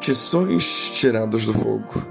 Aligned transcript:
tições 0.00 0.92
tirados 0.94 1.44
do 1.44 1.52
fogo. 1.52 2.02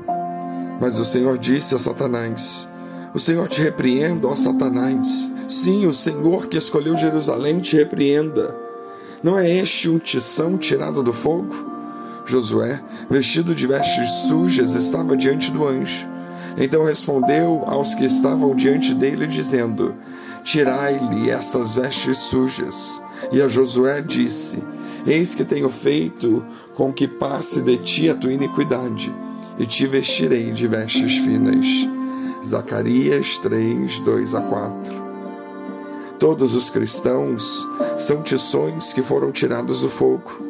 Mas 0.80 1.00
o 1.00 1.04
Senhor 1.04 1.38
disse 1.38 1.76
a 1.76 1.80
Satanás: 1.80 2.70
O 3.14 3.20
Senhor 3.20 3.50
te 3.50 3.62
repreenda, 3.62 4.28
ó 4.28 4.36
Satanás. 4.36 5.34
Sim, 5.50 5.88
o 5.88 5.94
Senhor 5.94 6.46
que 6.46 6.58
escolheu 6.58 6.96
Jerusalém 6.96 7.60
te 7.60 7.76
repreenda. 7.76 8.56
Não 9.22 9.38
é 9.38 9.50
este 9.50 9.90
um 9.90 9.98
tição 9.98 10.58
tirado 10.58 11.04
do 11.04 11.12
fogo? 11.12 11.68
Josué, 12.26 12.80
vestido 13.10 13.56
de 13.56 13.66
vestes 13.66 14.08
sujas, 14.28 14.76
estava 14.76 15.18
diante 15.18 15.52
do 15.52 15.68
anjo. 15.68 16.08
Então 16.58 16.86
respondeu 16.86 17.64
aos 17.66 17.96
que 17.96 18.06
estavam 18.06 18.56
diante 18.56 18.94
dele, 18.94 19.26
dizendo: 19.26 19.96
Tirai-lhe 20.44 21.30
estas 21.32 21.76
vestes 21.76 22.20
sujas. 22.20 23.02
E 23.32 23.42
a 23.42 23.48
Josué 23.48 24.02
disse: 24.02 24.64
Eis 25.06 25.36
que 25.36 25.44
tenho 25.44 25.70
feito 25.70 26.46
com 26.76 26.94
que 26.94 27.08
passe 27.08 27.62
de 27.62 27.78
ti 27.78 28.10
a 28.10 28.16
tua 28.16 28.34
iniquidade, 28.34 29.12
e 29.58 29.66
te 29.66 29.86
vestirei 29.86 30.52
de 30.52 30.68
vestes 30.68 31.18
finas. 31.18 31.66
Zacarias 32.46 33.38
3, 33.38 34.00
2 34.00 34.36
a 34.36 34.42
4. 34.42 35.10
Todos 36.18 36.56
os 36.56 36.70
cristãos 36.70 37.68
são 37.98 38.22
tições 38.22 38.94
que 38.94 39.02
foram 39.02 39.32
tirados 39.32 39.82
do 39.82 39.90
fogo. 39.90 40.50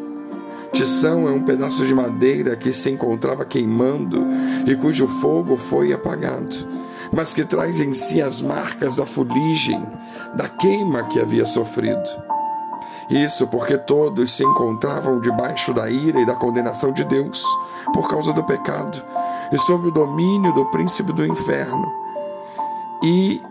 Tição 0.71 1.27
é 1.27 1.31
um 1.31 1.43
pedaço 1.43 1.85
de 1.85 1.93
madeira 1.93 2.55
que 2.55 2.71
se 2.71 2.91
encontrava 2.91 3.43
queimando 3.43 4.25
e 4.67 4.75
cujo 4.75 5.07
fogo 5.07 5.57
foi 5.57 5.91
apagado, 5.91 6.55
mas 7.11 7.33
que 7.33 7.43
traz 7.43 7.79
em 7.79 7.93
si 7.93 8.21
as 8.21 8.41
marcas 8.41 8.95
da 8.95 9.05
fuligem, 9.05 9.83
da 10.35 10.47
queima 10.47 11.03
que 11.05 11.19
havia 11.19 11.45
sofrido. 11.45 12.38
Isso 13.09 13.47
porque 13.47 13.77
todos 13.77 14.31
se 14.31 14.43
encontravam 14.43 15.19
debaixo 15.19 15.73
da 15.73 15.89
ira 15.89 16.19
e 16.19 16.25
da 16.25 16.35
condenação 16.35 16.91
de 16.91 17.03
Deus 17.03 17.43
por 17.93 18.07
causa 18.07 18.31
do 18.33 18.43
pecado 18.43 19.01
e 19.51 19.57
sob 19.57 19.88
o 19.88 19.91
domínio 19.91 20.53
do 20.53 20.66
príncipe 20.66 21.11
do 21.11 21.25
inferno. 21.25 21.91
E 23.03 23.41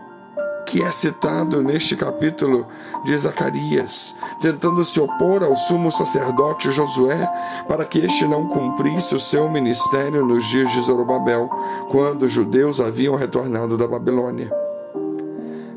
que 0.69 0.83
é 0.83 0.91
citado 0.91 1.63
neste 1.63 1.95
capítulo 1.95 2.67
de 3.03 3.17
Zacarias, 3.17 4.15
tentando 4.39 4.83
se 4.83 4.99
opor 4.99 5.43
ao 5.43 5.55
sumo 5.55 5.91
sacerdote 5.91 6.69
Josué 6.69 7.27
para 7.67 7.85
que 7.85 7.97
este 7.97 8.27
não 8.27 8.47
cumprisse 8.47 9.15
o 9.15 9.19
seu 9.19 9.49
ministério 9.49 10.23
nos 10.23 10.45
dias 10.45 10.71
de 10.71 10.81
Zorobabel, 10.83 11.49
quando 11.89 12.23
os 12.23 12.31
judeus 12.31 12.79
haviam 12.79 13.15
retornado 13.15 13.75
da 13.77 13.87
Babilônia. 13.87 14.53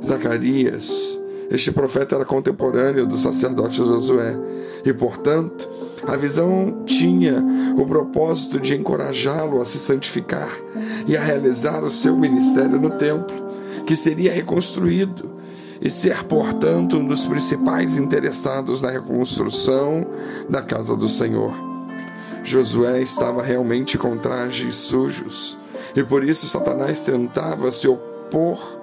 Zacarias, 0.05 1.19
este 1.53 1.71
profeta 1.71 2.15
era 2.15 2.25
contemporâneo 2.25 3.07
do 3.07 3.15
sacerdote 3.15 3.77
Josué 3.77 4.39
e, 4.87 4.93
portanto, 4.95 5.69
a 6.07 6.17
visão 6.17 6.83
tinha 6.87 7.45
o 7.77 7.85
propósito 7.85 8.59
de 8.59 8.75
encorajá-lo 8.75 9.61
a 9.61 9.65
se 9.67 9.79
santificar 9.79 10.49
e 11.07 11.15
a 11.15 11.23
realizar 11.23 11.85
o 11.85 11.91
seu 11.91 12.17
ministério 12.17 12.81
no 12.81 12.91
templo 12.93 13.37
que 13.87 13.95
seria 13.95 14.33
reconstruído 14.33 15.31
e 15.79 15.91
ser, 15.91 16.25
portanto, 16.25 16.97
um 16.97 17.07
dos 17.07 17.27
principais 17.27 17.99
interessados 17.99 18.81
na 18.81 18.91
reconstrução 18.91 20.07
da 20.49 20.63
casa 20.63 20.97
do 20.97 21.09
Senhor. 21.09 21.53
Josué 22.43 23.03
estava 23.03 23.43
realmente 23.43 23.99
com 23.99 24.17
trajes 24.17 24.75
sujos 24.77 25.59
e 25.95 26.03
por 26.03 26.25
isso 26.25 26.49
Satanás 26.49 27.03
tentava 27.03 27.71
se 27.71 27.87
opor 27.87 28.82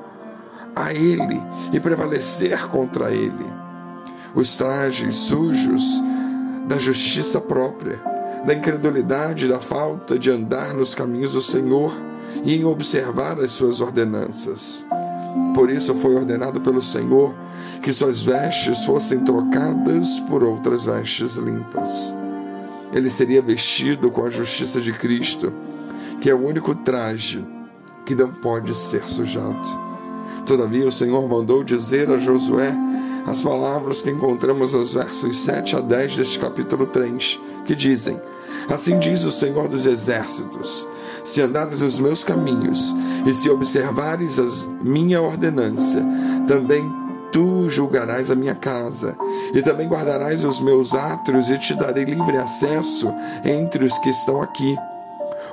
a 0.80 0.94
ele 0.94 1.42
e 1.74 1.80
prevalecer 1.80 2.68
contra 2.68 3.12
ele. 3.12 3.46
Os 4.34 4.56
trajes 4.56 5.16
sujos 5.16 6.02
da 6.68 6.78
justiça 6.78 7.42
própria, 7.42 8.00
da 8.46 8.54
incredulidade, 8.54 9.48
da 9.48 9.60
falta 9.60 10.18
de 10.18 10.32
andar 10.32 10.74
nos 10.74 10.96
caminhos 10.96 11.34
do 11.34 11.42
Senhor 11.42 11.94
e 12.44 12.56
em 12.56 12.64
observar 12.64 13.40
as 13.40 13.52
suas 13.52 13.82
ordenanças. 13.82 14.86
Por 15.54 15.70
isso 15.70 15.94
foi 15.96 16.16
ordenado 16.16 16.62
pelo 16.62 16.82
Senhor 16.82 17.34
que 17.82 17.92
suas 17.92 18.22
vestes 18.22 18.86
fossem 18.86 19.20
trocadas 19.22 20.20
por 20.22 20.44
outras 20.44 20.86
vestes 20.86 21.36
limpas. 21.36 22.14
Ele 22.94 23.10
seria 23.10 23.42
vestido 23.42 24.10
com 24.12 24.26
a 24.26 24.30
justiça 24.30 24.82
de 24.82 24.92
Cristo, 24.94 25.52
que 26.22 26.30
é 26.30 26.34
o 26.34 26.46
único 26.46 26.76
traje 26.76 27.46
que 28.06 28.16
não 28.16 28.30
pode 28.30 28.76
ser 28.76 29.08
sujado. 29.08 29.89
Todavia, 30.50 30.88
o 30.88 30.92
Senhor 30.92 31.30
mandou 31.30 31.64
dizer 31.64 32.10
a 32.10 32.18
Josué 32.18 32.74
as 33.28 33.40
palavras 33.40 34.02
que 34.02 34.10
encontramos 34.10 34.74
nos 34.74 34.96
versos 34.96 35.42
7 35.42 35.76
a 35.76 35.80
10 35.80 36.16
deste 36.16 36.40
capítulo 36.40 36.88
3, 36.88 37.40
que 37.66 37.76
dizem: 37.76 38.20
Assim 38.68 38.98
diz 38.98 39.24
o 39.26 39.32
Senhor 39.32 39.68
dos 39.68 39.86
Exércitos: 39.86 40.88
se 41.24 41.40
andares 41.40 41.84
os 41.84 42.00
meus 42.00 42.24
caminhos 42.24 42.96
e 43.28 43.34
se 43.36 43.48
observares 43.48 44.40
a 44.40 44.46
minha 44.82 45.22
ordenança, 45.22 46.04
também 46.48 46.84
tu 47.32 47.70
julgarás 47.70 48.32
a 48.32 48.36
minha 48.36 48.56
casa, 48.56 49.16
e 49.54 49.62
também 49.62 49.88
guardarás 49.88 50.44
os 50.46 50.60
meus 50.60 50.96
átrios, 50.96 51.52
e 51.52 51.60
te 51.60 51.76
darei 51.76 52.06
livre 52.06 52.38
acesso 52.38 53.14
entre 53.46 53.86
os 53.86 53.96
que 54.00 54.10
estão 54.10 54.42
aqui. 54.42 54.76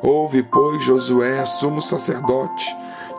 Ouve, 0.03 0.43
pois, 0.43 0.83
Josué, 0.84 1.45
sumo 1.45 1.83
sacerdote, 1.83 2.65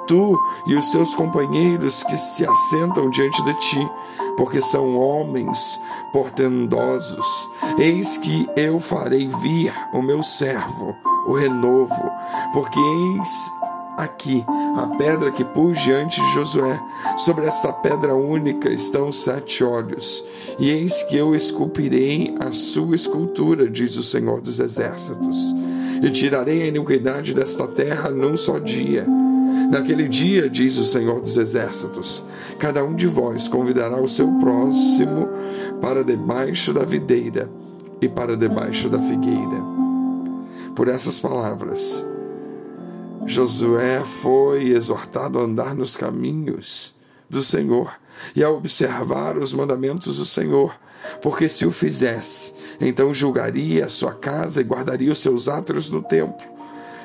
tu 0.08 0.38
e 0.66 0.76
os 0.76 0.90
teus 0.90 1.14
companheiros 1.14 2.04
que 2.04 2.18
se 2.18 2.48
assentam 2.48 3.10
diante 3.10 3.44
de 3.44 3.54
ti, 3.60 3.92
porque 4.36 4.62
são 4.62 4.98
homens 4.98 5.80
portendosos. 6.12 7.26
Eis 7.78 8.18
que 8.18 8.48
eu 8.56 8.80
farei 8.80 9.28
vir 9.28 9.74
o 9.94 10.02
meu 10.02 10.24
servo, 10.24 10.96
o 11.28 11.34
renovo, 11.34 12.12
porque 12.54 12.80
eis 12.80 13.52
aqui 13.98 14.46
a 14.78 14.96
pedra 14.96 15.32
que 15.32 15.44
pus 15.44 15.80
diante 15.80 16.22
de 16.22 16.34
Josué. 16.34 16.80
Sobre 17.18 17.48
esta 17.48 17.74
pedra 17.74 18.16
única 18.16 18.70
estão 18.70 19.12
sete 19.12 19.64
olhos, 19.64 20.24
e 20.60 20.70
eis 20.70 21.04
que 21.04 21.18
eu 21.18 21.36
esculpirei 21.36 22.36
a 22.40 22.52
sua 22.52 22.96
escultura, 22.96 23.68
diz 23.68 23.98
o 23.98 24.04
Senhor 24.04 24.40
dos 24.40 24.60
Exércitos, 24.60 25.56
e 26.02 26.12
tirarei 26.12 26.62
a 26.62 26.68
iniquidade 26.68 27.34
desta 27.34 27.68
terra 27.68 28.10
num 28.10 28.38
só 28.38 28.60
dia. 28.60 29.06
Naquele 29.70 30.08
dia, 30.08 30.50
diz 30.50 30.78
o 30.78 30.86
Senhor 30.86 31.20
dos 31.20 31.38
Exércitos, 31.38 32.24
cada 32.58 32.84
um 32.84 32.96
de 32.96 33.08
vós 33.08 33.48
convidará 33.48 34.02
o 34.02 34.08
seu 34.08 34.32
próximo 34.40 35.28
para 35.82 36.04
debaixo 36.04 36.74
da 36.74 36.84
videira 36.84 37.50
e 38.02 38.08
para 38.08 38.38
debaixo 38.38 38.90
da 38.90 39.02
figueira. 39.02 39.62
Por 40.76 40.88
essas 40.88 41.20
palavras, 41.20 42.06
Josué 43.26 44.04
foi 44.06 44.70
exortado 44.70 45.38
a 45.40 45.44
andar 45.44 45.76
nos 45.76 45.98
caminhos 45.98 46.96
do 47.30 47.44
Senhor 47.44 47.92
e 48.36 48.44
a 48.44 48.50
observar 48.50 49.38
os 49.38 49.54
mandamentos 49.54 50.18
do 50.18 50.26
Senhor, 50.26 50.74
porque 51.22 51.50
se 51.50 51.66
o 51.66 51.72
fizesse, 51.72 52.54
então 52.80 53.14
julgaria 53.14 53.86
a 53.86 53.90
sua 53.90 54.14
casa 54.14 54.62
e 54.62 54.64
guardaria 54.64 55.12
os 55.12 55.20
seus 55.20 55.50
atos 55.50 55.92
no 55.92 56.02
templo, 56.02 56.48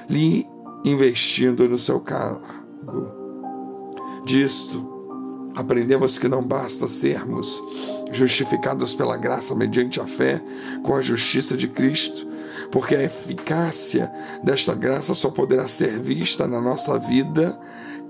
lhe 0.09 0.47
investindo 0.85 1.69
no 1.69 1.79
seu 1.79 2.01
cargo. 2.01 2.43
Disto, 4.25 4.93
aprendemos 5.55 6.19
que 6.19 6.29
não 6.29 6.43
basta 6.43 6.87
sermos 6.89 7.63
justificados 8.13 8.95
pela 8.95 9.17
graça 9.17 9.55
mediante 9.55 10.01
a 10.01 10.07
fé 10.07 10.43
com 10.83 10.95
a 10.95 11.03
justiça 11.03 11.57
de 11.57 11.69
Cristo, 11.69 12.27
porque 12.71 12.95
a 12.95 13.03
eficácia 13.03 14.11
desta 14.43 14.75
graça 14.75 15.15
só 15.15 15.31
poderá 15.31 15.67
ser 15.67 16.01
vista 16.01 16.47
na 16.47 16.61
nossa 16.61 16.99
vida 16.99 17.59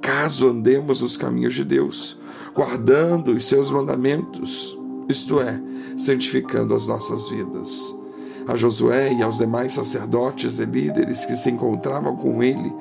caso 0.00 0.48
andemos 0.48 1.00
nos 1.00 1.16
caminhos 1.16 1.54
de 1.54 1.64
Deus, 1.64 2.18
guardando 2.52 3.32
os 3.32 3.44
seus 3.44 3.70
mandamentos, 3.70 4.76
isto 5.08 5.40
é, 5.40 5.60
santificando 5.96 6.74
as 6.74 6.88
nossas 6.88 7.28
vidas. 7.28 8.01
A 8.46 8.56
Josué 8.56 9.12
e 9.12 9.22
aos 9.22 9.38
demais 9.38 9.72
sacerdotes 9.72 10.58
e 10.58 10.64
líderes 10.64 11.24
que 11.24 11.36
se 11.36 11.50
encontravam 11.50 12.16
com 12.16 12.42
ele, 12.42 12.72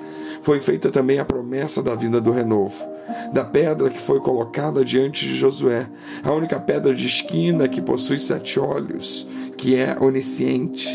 foi 0.41 0.59
feita 0.59 0.89
também 0.89 1.19
a 1.19 1.25
promessa 1.25 1.83
da 1.83 1.93
vinda 1.93 2.19
do 2.19 2.31
renovo, 2.31 2.83
da 3.31 3.43
pedra 3.43 3.89
que 3.89 4.01
foi 4.01 4.19
colocada 4.19 4.83
diante 4.83 5.25
de 5.25 5.35
Josué, 5.35 5.87
a 6.23 6.31
única 6.31 6.59
pedra 6.59 6.93
de 6.95 7.05
esquina 7.05 7.67
que 7.67 7.81
possui 7.81 8.17
sete 8.17 8.59
olhos, 8.59 9.27
que 9.55 9.75
é 9.75 9.95
onisciente 9.99 10.87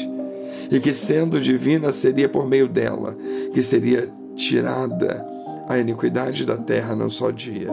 e 0.71 0.81
que, 0.81 0.93
sendo 0.93 1.41
divina, 1.41 1.93
seria 1.93 2.29
por 2.29 2.49
meio 2.49 2.69
dela 2.69 3.15
que 3.53 3.63
seria 3.63 4.11
tirada 4.35 5.25
a 5.69 5.79
iniquidade 5.79 6.45
da 6.45 6.57
terra 6.57 6.95
num 6.95 7.09
só 7.09 7.31
dia. 7.31 7.71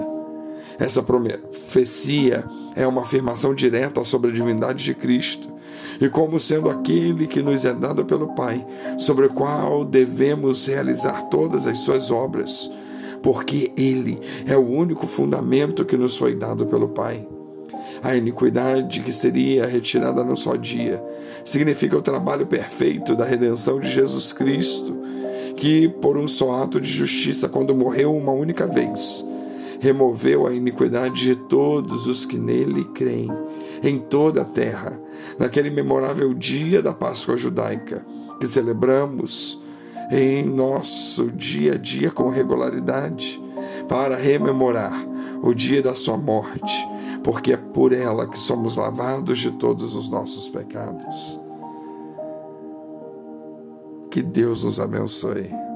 Essa 0.80 1.04
profecia 1.04 2.44
é 2.76 2.86
uma 2.86 3.02
afirmação 3.02 3.54
direta 3.54 4.04
sobre 4.04 4.32
a 4.32 4.34
divindade 4.34 4.84
de 4.84 4.94
Cristo 4.94 5.53
e 6.00 6.10
como 6.10 6.40
sendo 6.40 6.70
aquele 6.70 7.28
que 7.28 7.42
nos 7.42 7.66
é 7.66 7.74
dado 7.74 8.06
pelo 8.06 8.34
Pai, 8.36 8.66
sobre 8.98 9.26
o 9.26 9.34
qual 9.34 9.86
devemos 9.86 10.68
realizar 10.68 11.24
todas 11.30 11.68
as 11.68 11.80
suas 11.80 12.12
obras, 12.12 12.72
porque 13.22 13.72
Ele 13.78 14.20
é 14.46 14.58
o 14.58 14.68
único 14.68 15.08
fundamento 15.08 15.86
que 15.86 15.98
nos 15.98 16.18
foi 16.18 16.36
dado 16.36 16.66
pelo 16.66 16.90
Pai. 16.90 17.28
A 18.02 18.16
iniquidade 18.16 19.02
que 19.02 19.14
seria 19.14 19.66
retirada 19.66 20.24
num 20.24 20.36
só 20.36 20.56
dia 20.56 21.02
significa 21.46 21.98
o 21.98 22.02
trabalho 22.02 22.46
perfeito 22.46 23.16
da 23.16 23.24
redenção 23.24 23.80
de 23.80 23.90
Jesus 23.90 24.34
Cristo, 24.34 24.94
que, 25.56 25.88
por 25.88 26.18
um 26.18 26.28
só 26.28 26.64
ato 26.64 26.82
de 26.82 26.90
justiça, 26.90 27.48
quando 27.48 27.76
morreu 27.76 28.16
uma 28.16 28.32
única 28.32 28.66
vez, 28.66 29.26
removeu 29.84 30.48
a 30.48 30.54
iniquidade 30.54 31.26
de 31.26 31.36
todos 31.36 32.08
os 32.08 32.24
que 32.24 32.38
nele 32.38 32.86
creem, 32.96 33.30
em 33.84 34.00
toda 34.00 34.44
a 34.44 34.46
terra, 34.46 34.98
naquele 35.38 35.70
memorável 35.70 36.34
dia 36.34 36.82
da 36.82 36.94
Páscoa 36.94 37.36
judaica, 37.36 38.06
que 38.40 38.48
celebramos 38.48 39.62
em 40.10 40.42
nosso 40.42 41.30
dia 41.30 41.74
a 41.74 41.78
dia 41.78 42.10
com 42.10 42.30
regularidade, 42.30 43.44
para 43.90 44.16
rememorar 44.16 44.94
o 45.42 45.54
dia 45.54 45.82
da 45.82 45.94
sua 45.94 46.16
morte, 46.16 46.88
porque 47.22 47.52
é 47.52 47.58
por 47.58 47.92
ela 47.92 48.26
que 48.26 48.40
somos 48.40 48.78
lavados 48.78 49.38
de 49.40 49.52
todos 49.52 49.98
os 49.98 50.08
nossos 50.08 50.48
pecados. 50.48 51.42
Que 54.10 54.22
Deus 54.22 54.64
nos 54.64 54.80
abençoe. 54.80 55.73